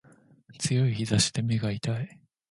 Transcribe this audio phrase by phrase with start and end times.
[0.57, 2.19] 強い日差しで目が痛い